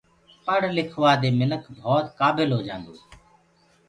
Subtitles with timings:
[0.45, 3.03] پڙه لکوآ دي منک ڀوت ڪآبل هوجآندو هي۔